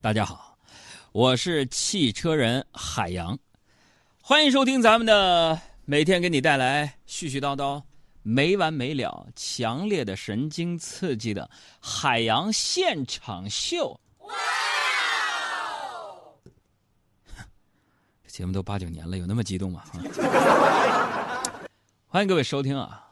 [0.00, 0.56] 大家好，
[1.10, 3.36] 我是汽车人海洋，
[4.22, 7.82] 欢迎收听咱们的每天给你带来絮絮叨叨、
[8.22, 14.00] 没完没了、强烈的神经刺激的海洋现场秀。
[14.20, 14.34] 哇！
[18.22, 19.82] 这节目都八九年了，有那么激动吗？
[22.06, 23.04] 欢迎各位收听啊！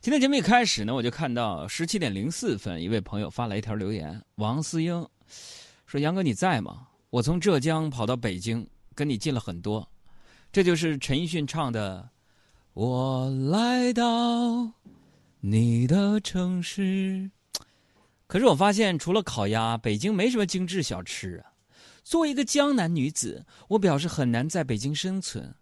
[0.00, 5.04] 今天节目一开始呢，我就看到十七点零四分，一位朋友发来一条留言，王思英。
[5.94, 6.88] 说杨哥你在吗？
[7.08, 9.88] 我从浙江跑到北京，跟你近了很多。
[10.50, 12.10] 这就是陈奕迅唱的
[12.72, 14.72] 《我来到
[15.38, 16.82] 你的城市》。
[18.26, 21.54] 可是我发现，除了烤鸭，北京没什么精致小吃啊。
[22.02, 25.54] 作为一个江南女子，我表示很难在北京生存。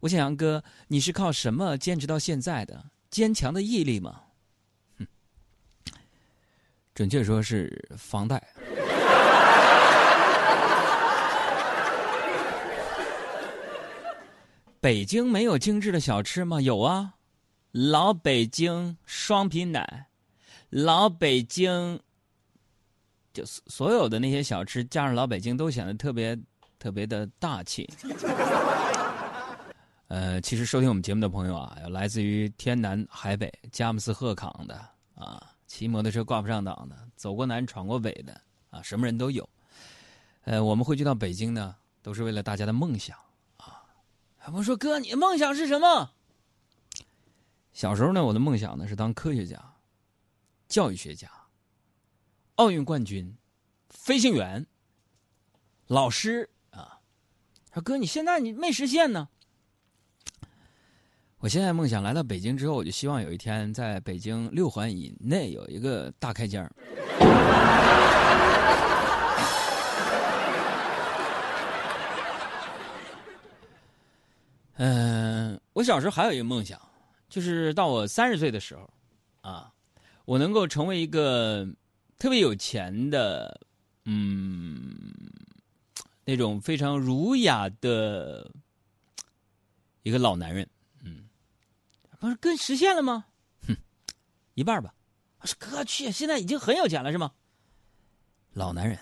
[0.00, 2.86] 我想杨哥，你是靠什么坚持到现在的？
[3.10, 4.22] 坚强的毅力吗？
[4.96, 5.06] 哼，
[6.94, 8.42] 准确说是房贷。
[14.84, 16.60] 北京没有精致的小吃吗？
[16.60, 17.14] 有啊，
[17.72, 20.08] 老北京双皮奶，
[20.68, 21.98] 老北京，
[23.32, 26.38] 就所有的那些小吃加上老北京都显得特别
[26.78, 27.88] 特别的大气。
[30.08, 38.38] 呃，其实收听我们节目的朋友啊，有来自于天南海北、佳木斯鹤岗的啊，骑摩托车挂不上档的，走过南闯过北的
[38.68, 39.48] 啊，什么人都有。
[40.42, 43.16] 呃，我们汇聚到北京呢，都是为了大家的梦想。
[44.52, 46.10] 我说哥，你的梦想是什么？
[47.72, 49.58] 小时候呢，我的梦想呢是当科学家、
[50.68, 51.28] 教育学家、
[52.56, 53.36] 奥运冠军、
[53.88, 54.66] 飞行员、
[55.86, 57.00] 老师啊。
[57.72, 59.28] 说哥，你现在你没实现呢。
[61.38, 66.72] 我现在梦想来到北京之后，我就希望有一天在北京六环以内有一个大开间儿
[74.76, 76.80] 嗯，我小时候还有一个梦想，
[77.28, 78.90] 就是到我三十岁的时候，
[79.40, 79.72] 啊，
[80.24, 81.66] 我能够成为一个
[82.18, 83.60] 特别有钱的，
[84.04, 84.84] 嗯，
[86.24, 88.50] 那种非常儒雅的
[90.02, 90.68] 一个老男人。
[91.04, 91.28] 嗯，
[92.18, 93.26] 不是哥实现了吗？
[93.68, 93.76] 哼，
[94.54, 94.92] 一半吧。
[95.38, 97.30] 我说哥去，现在已经很有钱了是吗？
[98.54, 98.98] 老男人。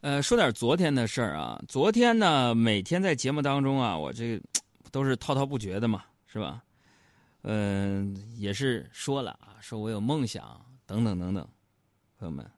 [0.00, 1.62] 呃，说点昨天的事儿啊。
[1.68, 4.40] 昨天呢，每天在节目当中啊，我这
[4.90, 6.64] 都是滔滔不绝的嘛，是吧？
[7.42, 11.46] 嗯，也是说了啊，说我有梦想等等等等，
[12.18, 12.50] 朋友们。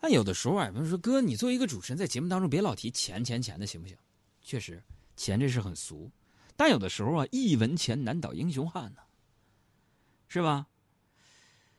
[0.00, 3.96] 但有的时候啊，比如说哥，你作为一个主持人，在节目当中别老提钱钱钱的，行不行？
[4.40, 4.80] 确实，
[5.16, 6.08] 钱这事很俗。
[6.54, 9.00] 但有的时候啊，一文钱难倒英雄汉呢，
[10.28, 10.68] 是吧？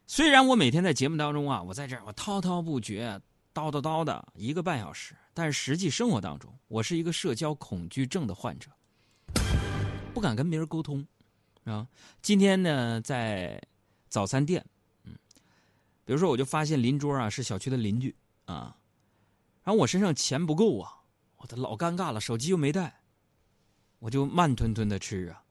[0.05, 3.21] 虽然我每天在节目当中啊，我在这儿我滔滔不绝。
[3.59, 8.71] 叨叨叨的一个半小时，但是实际生活当中，我是一个社交恐惧症的患者，
[10.13, 11.05] 不敢跟别人沟通，
[11.65, 11.87] 啊，
[12.21, 13.61] 今天呢，在
[14.07, 14.65] 早餐店，
[15.03, 15.13] 嗯，
[16.05, 18.15] 比如说我就发现邻桌啊是小区的邻居
[18.45, 18.75] 啊，
[19.63, 20.93] 然后我身上钱不够啊，
[21.37, 23.01] 我都老尴尬了，手机又没带，
[23.99, 25.43] 我就慢吞吞的吃啊，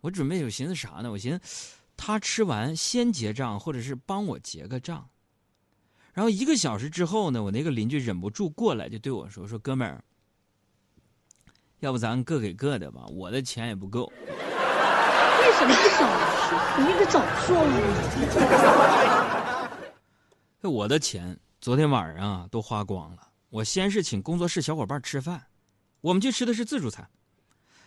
[0.00, 1.10] 我准备有寻思啥呢？
[1.10, 5.08] 我寻思他吃完先结账，或者是帮我结个账。
[6.20, 10.04] 然后一个小时之后呢，我那个邻居忍不住过来就对我说：“说哥们儿，
[11.78, 13.06] 要不咱各给各的吧？
[13.06, 16.06] 我的钱也不够。”为什么一小
[16.44, 16.54] 时？
[16.78, 17.72] 你应该早说了。
[20.68, 23.28] 我的钱昨天晚上啊都花光了。
[23.48, 25.46] 我先是请工作室小伙伴吃饭，
[26.02, 27.08] 我们去吃的是自助餐。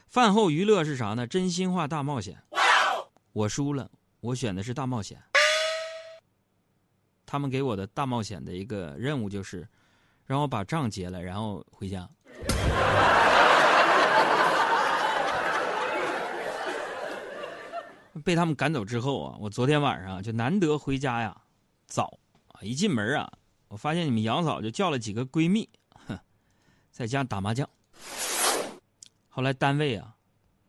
[0.08, 1.28] 饭后娱乐是啥呢？
[1.28, 2.42] 真心话大冒险。
[3.32, 5.22] 我输了，我选的是大冒险。
[7.34, 9.68] 他们给我的大冒险的一个任务就是，
[10.28, 12.08] 让我把账结了，然后回家。
[18.24, 21.36] 被他们赶走之后啊，我昨天晚上就难得回家呀，
[21.88, 22.20] 早
[22.50, 23.34] 啊，一进门啊，
[23.68, 25.68] 我发现你们杨嫂就叫了几个闺蜜，
[26.06, 26.16] 哼，
[26.92, 27.68] 在家打麻将。
[29.28, 30.16] 后来单位啊，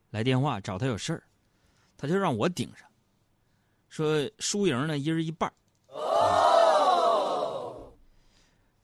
[0.09, 1.25] 来电话找他有事儿，
[1.99, 2.89] 他就让我顶上，
[3.91, 5.53] 说输赢呢一人一半。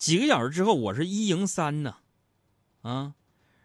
[0.00, 1.94] 几个小时之后，我是一赢三呢，
[2.80, 3.12] 啊，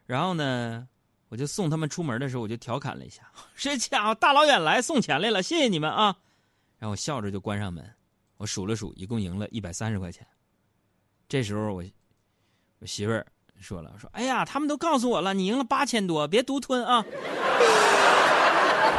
[0.05, 0.85] 然后呢，
[1.29, 3.21] 我就送他们出门的时候，我就调侃了一下
[3.55, 6.17] ：“这家伙大老远来送钱来了，谢谢你们啊！”
[6.77, 7.89] 然后我笑着就关上门。
[8.35, 10.27] 我数了数，一共赢了一百三十块钱。
[11.29, 11.81] 这时候我
[12.79, 13.25] 我媳妇儿
[13.61, 17.01] 说了：“说哎呀，他们都告诉我了，你赢了八千多，别独吞啊！”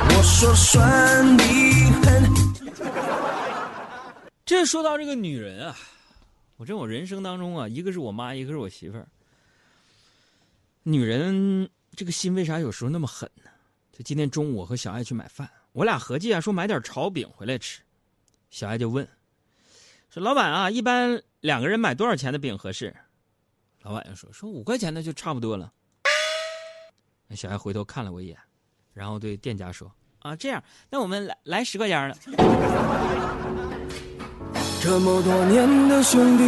[0.09, 2.25] 我说算你狠。
[4.47, 5.77] 这说到这个女人啊，
[6.57, 9.07] 我这我人生当中啊，一个是我妈，一个是我媳妇儿。
[10.83, 13.51] 女人这个心为啥有时候那么狠呢？
[13.93, 17.83] 就今天中午我和小爱去买饭，我俩合计啊，说买点炒饼回来吃。
[18.51, 19.07] 小爱就问
[20.09, 22.95] 说：“老板啊，一般两个人买多少钱的饼合适？”
[23.83, 25.73] 老板就说：“说五块钱的就差不多了。”
[27.37, 28.39] 小爱回头看了我一眼，
[28.95, 32.17] 然后对店家说：“啊，这样，那我们来来十块钱的。”
[34.87, 36.45] 这么多年的兄弟，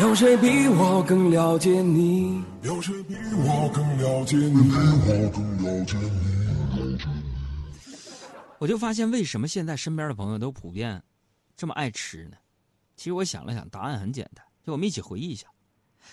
[0.00, 2.44] 有谁比我更了解你？
[2.62, 4.52] 有谁比我更了解你？
[4.52, 6.96] 比我更了解你？
[8.58, 11.02] 我就发现，为什么现在身边的朋友都普遍
[11.56, 12.36] 这么爱吃呢？
[12.94, 15.48] 其实我想了想，答案很简单，就我们一起回忆一下，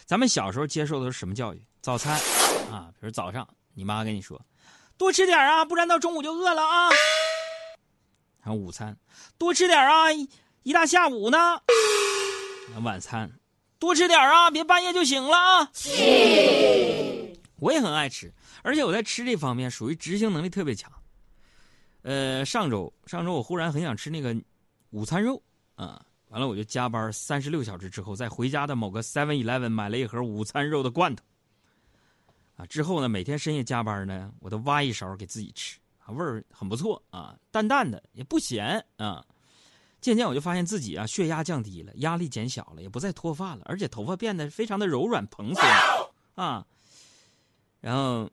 [0.05, 1.61] 咱们小时候接受的是什么教育？
[1.83, 2.19] 早餐
[2.71, 4.43] 啊，比如早上你妈跟你说，
[4.97, 6.89] 多吃点啊，不然到中午就饿了啊。
[8.41, 8.97] 然后午餐，
[9.37, 10.05] 多吃点啊，
[10.67, 11.37] 一大下午呢。
[12.83, 13.31] 晚餐，
[13.79, 15.71] 多吃点啊，别半夜就醒了啊。
[17.55, 18.29] 我也很爱吃，
[18.63, 20.91] 而且我在吃这方面属于执行能力特别强。
[22.01, 24.35] 呃，上周上周我忽然很想吃那个
[24.89, 25.41] 午餐肉
[25.75, 31.23] 啊，完了我就加班三十六小时之后，在回家的某个 Seven Eleven 买了一盒午餐肉的罐头。
[32.57, 39.25] 啊，之后呢，每天深夜加班呢，我都挖一勺给自己吃，啊，味儿很不错啊，淡淡的也不咸啊。
[40.07, 45.61] 渐渐我就发现自己啊，血压降低了，压力减小了，也不再脱发了，而且头发变得非常的柔软蓬松
[46.35, 46.65] 啊。
[47.81, 48.31] 然后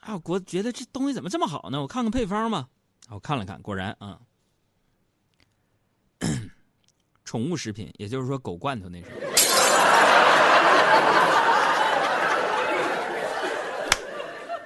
[0.00, 1.82] 啊，我觉得这东西怎么这么好呢？
[1.82, 2.70] 我看看配方吧。
[3.10, 4.18] 我看了看，果然啊，
[7.26, 9.10] 宠物食品，也就是说狗罐头那种。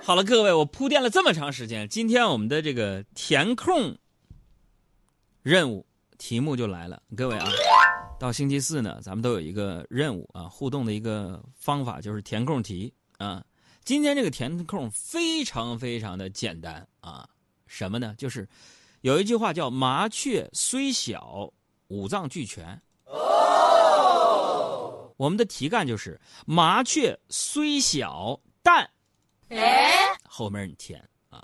[0.05, 3.99] 好了，各位，我铺垫了这么长时间，今天我们的这个填空
[5.43, 5.85] 任务
[6.21, 7.49] 题目就来了，各位啊，
[8.19, 13.43] 到星期四呢，咱们都有一个任务啊，互动的一个方法就是填空题啊。
[13.85, 17.27] 今天这个填空非常非常的简单啊。
[17.67, 18.15] 什么呢？
[18.19, 18.47] 就是
[19.01, 21.51] 有一句话叫“麻雀虽小，
[21.89, 22.79] 五脏俱全”。
[23.07, 28.91] 哦，我们的题干就是“麻雀虽小，但”。
[30.29, 31.43] 后面你填啊，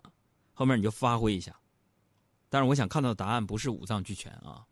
[0.53, 1.59] 后面你就发挥一下。
[2.57, 4.65] 但是我想看到的答案不是五脏俱全啊。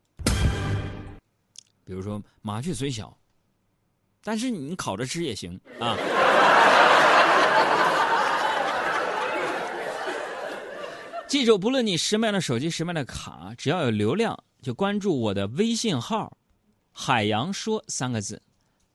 [1.83, 3.15] 比如说麻雀虽小，
[4.23, 5.95] 但是你烤着吃也行啊。
[11.29, 16.35] 记住，不论你什么样的手机、什么样的卡，只要有流量，就关注我的微信号
[16.91, 18.41] “海洋说”三个字，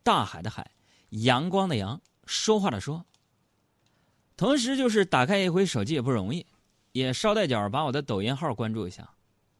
[0.03, 0.69] 大海的海，
[1.11, 3.07] 阳光的阳，说话的说。
[4.37, 6.45] 同时，就是打开一回手机也不容易，
[6.93, 9.11] 也捎带脚把我的抖音号关注一下。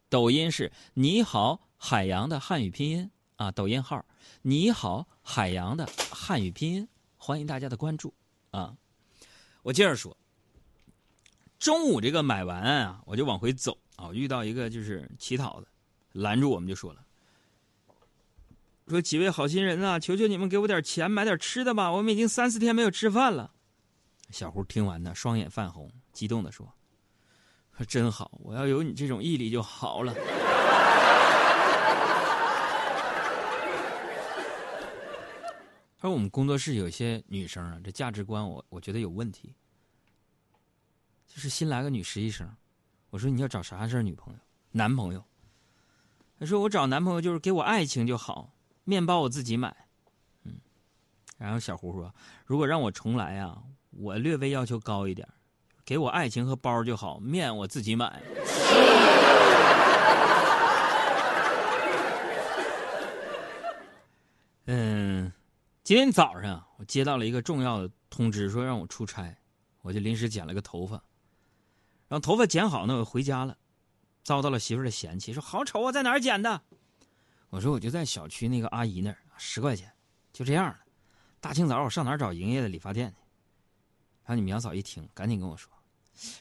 [0.09, 4.05] 抖音是“你好海洋”的汉语拼音啊，抖音号
[4.43, 6.87] “你好海洋”的汉语拼音，
[7.17, 8.13] 欢迎大家的关注
[8.51, 8.75] 啊。
[9.63, 10.15] 我接着说。
[11.59, 15.67] 中午这个买完啊，我就往回走啊，遇到一个就是乞讨的，
[16.13, 17.05] 拦住我们就说了
[18.89, 23.53] ：“说几位好心人啊，求求你们给我点钱买点吃的吧，我们已经三四天没有吃饭了。”
[24.31, 26.73] 小胡听完呢，双眼泛红，激动的说
[27.85, 30.13] ：“真好，我要有你这种毅力就好了。
[35.97, 39.53] ”他说我们工作室有些女生啊，这价值观我我觉得有问题。
[41.27, 42.49] 就是新来个女实习生，
[43.09, 44.39] 我说你要找啥事女朋友、
[44.71, 45.23] 男朋友？
[46.39, 48.51] 他说我找男朋友就是给我爱情就好，
[48.83, 49.73] 面包我自己买。
[50.43, 50.59] 嗯，
[51.37, 52.13] 然后小胡说，
[52.45, 55.29] 如果让我重来啊，我略微要求高一点，
[55.91, 58.23] 给我爱情和包就好，面我自己买。
[64.67, 65.29] 嗯，
[65.83, 69.35] 今天早上我接到了一个重要的通知，说让我出差，
[69.81, 70.95] 我就临时剪了个头发。
[72.07, 73.57] 然后头发剪好呢，我回家了，
[74.23, 76.61] 遭到了媳妇的嫌弃，说好丑啊，在哪儿剪的？
[77.49, 79.91] 我说我就在小区那个阿姨那儿，十块钱，
[80.31, 80.79] 就这样了。
[81.41, 83.15] 大清早我上哪儿找营业的理发店去？
[84.23, 85.69] 然后你苗嫂一听，赶紧跟我说，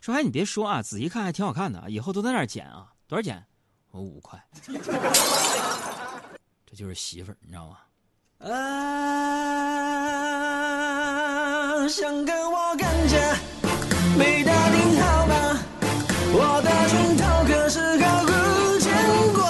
[0.00, 3.44] 说哎你别说啊，仔细看还挺好看的啊，以后都在那儿剪啊，多少钱？
[3.90, 4.38] 我五块。
[6.66, 7.78] 这就是媳妇儿，你知道吗？
[8.38, 8.48] 啊，
[11.88, 13.36] 想跟我干架，
[14.16, 15.58] 没打听好吧？
[16.32, 18.88] 我的拳头可是毫无牵
[19.34, 19.40] 挂。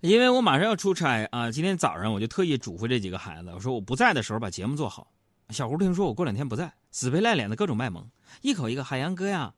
[0.00, 5.06] 因为我马上要出差啊，今天早上我就特意嘱咐这几个孩子，我说我不在的时候把节目做好。
[5.50, 8.04] 小胡听说我过两天不在，死皮赖脸的各种卖萌，
[8.40, 9.52] 一口一个海洋哥呀，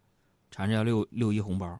[0.51, 1.79] 缠着要六六一红包。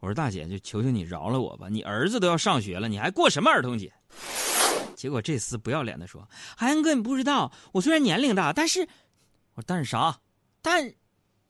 [0.00, 3.92] 我说大姐，就求求你饶了我吧，你儿子都要上学了，你还过什么儿童节？
[4.96, 6.26] 结果这厮不要脸的说
[6.56, 8.80] ：“海洋哥，你不知道，我虽然年龄大，但是……
[9.54, 10.18] 我说但是啥？
[10.60, 10.92] 但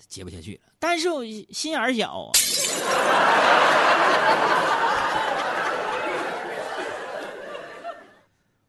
[0.08, 0.72] 接不下去了。
[0.78, 2.30] 但是我心眼小。”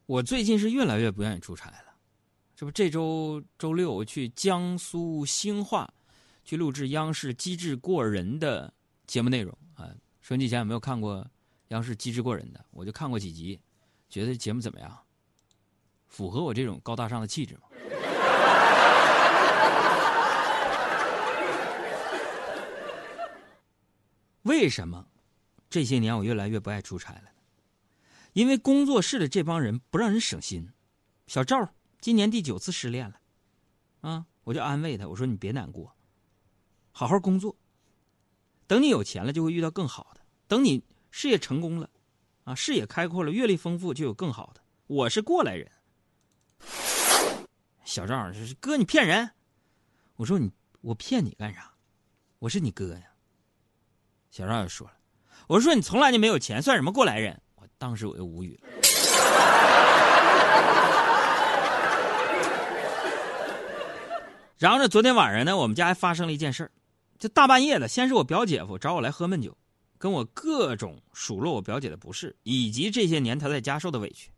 [0.07, 1.75] 我最近是越来越不愿意出差了。
[2.61, 5.91] 这不，这周周六我去江苏兴化，
[6.43, 8.71] 去录制央视《机智过人》的
[9.07, 9.89] 节目内容啊。
[10.21, 11.27] 收音机前有没有看过
[11.69, 12.63] 央视《机智过人》的？
[12.69, 13.59] 我就看过几集，
[14.09, 14.95] 觉得节目怎么样？
[16.07, 17.61] 符合我这种高大上的气质吗？
[24.43, 25.07] 为什么
[25.67, 27.23] 这些年我越来越不爱出差了？
[28.33, 30.69] 因为工作室的这帮人不让人省心。
[31.25, 33.21] 小赵今年第九次失恋了，
[34.01, 35.95] 啊，我就安慰他，我说你别难过，
[36.91, 37.55] 好好工作。
[38.65, 41.87] 等你有钱了，就会遇到更好的；等你事业成功了，
[42.43, 44.61] 啊，视野开阔了，阅历丰富，就有更好的。
[44.87, 45.71] 我是过来人。
[47.85, 49.29] 小赵说：“哥，你骗人！”
[50.17, 51.71] 我说：“你我骗你干啥？
[52.39, 53.03] 我是你哥呀。”
[54.31, 54.93] 小赵又说了
[55.47, 58.69] ：“我说你从来就没有钱，算什么过来人？”我当时我就无语了。
[64.61, 66.71] 然后呢，昨天晚上呢，我们家还发生了一件事儿，
[67.17, 69.57] 就大半夜的，先是我表姐夫找我来喝闷酒，
[69.97, 74.29] 跟我各种数落我表姐的不是，以及这些年她在家受的委屈。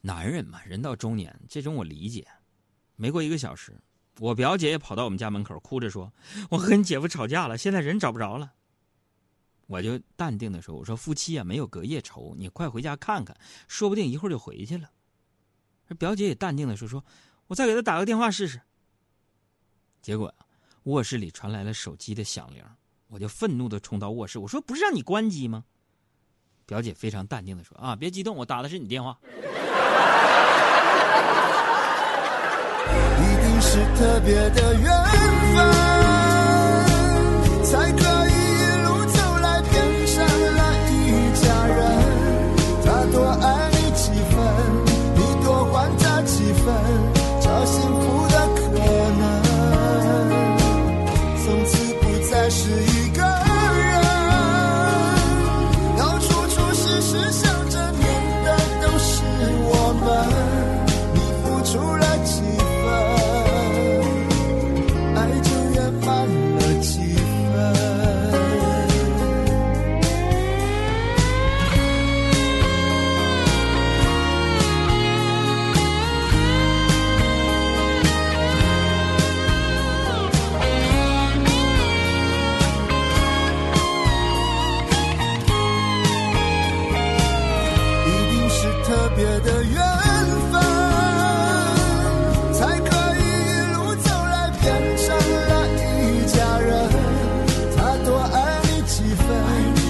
[0.00, 2.26] 男人嘛，人到中年，这种我理解。
[2.96, 3.78] 没过一个小时，
[4.18, 6.10] 我表姐也跑到我们家门口，哭着说
[6.48, 8.50] ：“我和你姐夫吵架了，现在人找不着了。”
[9.68, 13.36] 我就淡定的说：“我说夫妻啊，没有隔夜仇，你快回家看看，
[13.68, 14.88] 说不定一会儿就回去了。”
[15.98, 17.04] 表姐也淡定的说：“说
[17.48, 18.58] 我再给他打个电话试试。”
[20.02, 20.34] 结果，
[20.84, 22.64] 卧室里传来了手机的响铃，
[23.08, 25.64] 我就愤怒的冲到卧室，我说：“不是让你关机吗？”
[26.64, 29.18] 表姐非常淡定的说：“啊，别激动，我打的是你电话。”
[33.18, 34.84] 一定是特别的缘
[35.54, 35.56] 分，
[37.64, 38.19] 才可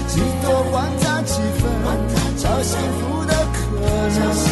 [0.07, 1.71] 几多管他几分，
[2.37, 3.59] 找幸福的可
[4.19, 4.50] 能。